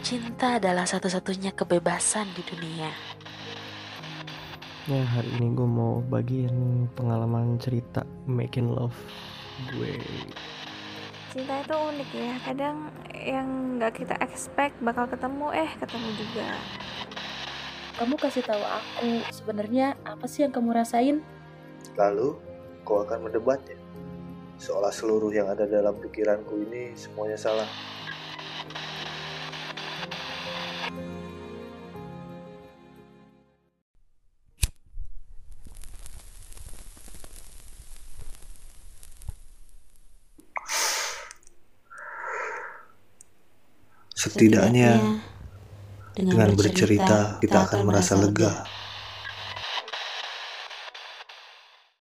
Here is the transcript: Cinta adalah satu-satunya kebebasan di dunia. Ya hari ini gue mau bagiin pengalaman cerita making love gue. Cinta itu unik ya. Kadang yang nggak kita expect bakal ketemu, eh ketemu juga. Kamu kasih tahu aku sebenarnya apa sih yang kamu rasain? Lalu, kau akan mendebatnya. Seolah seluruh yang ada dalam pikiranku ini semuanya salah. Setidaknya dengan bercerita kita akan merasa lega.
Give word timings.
Cinta 0.00 0.56
adalah 0.56 0.88
satu-satunya 0.88 1.52
kebebasan 1.52 2.30
di 2.32 2.42
dunia. 2.46 2.88
Ya 4.88 5.04
hari 5.04 5.28
ini 5.36 5.52
gue 5.52 5.68
mau 5.68 6.00
bagiin 6.00 6.88
pengalaman 6.96 7.60
cerita 7.60 8.08
making 8.24 8.72
love 8.72 8.96
gue. 9.68 10.00
Cinta 11.28 11.60
itu 11.60 11.76
unik 11.76 12.10
ya. 12.16 12.34
Kadang 12.40 12.88
yang 13.12 13.76
nggak 13.76 14.00
kita 14.00 14.16
expect 14.24 14.80
bakal 14.80 15.04
ketemu, 15.04 15.52
eh 15.52 15.70
ketemu 15.76 16.08
juga. 16.16 16.48
Kamu 18.00 18.14
kasih 18.16 18.46
tahu 18.48 18.64
aku 18.64 19.10
sebenarnya 19.28 19.98
apa 20.08 20.24
sih 20.24 20.46
yang 20.46 20.56
kamu 20.56 20.72
rasain? 20.72 21.20
Lalu, 22.00 22.38
kau 22.88 23.04
akan 23.04 23.28
mendebatnya. 23.28 23.76
Seolah 24.58 24.90
seluruh 24.90 25.30
yang 25.30 25.46
ada 25.46 25.70
dalam 25.70 25.94
pikiranku 26.02 26.66
ini 26.66 26.90
semuanya 26.98 27.38
salah. 27.38 27.70
Setidaknya 44.18 45.22
dengan 46.18 46.50
bercerita 46.58 47.38
kita 47.38 47.70
akan 47.70 47.86
merasa 47.86 48.18
lega. 48.18 48.77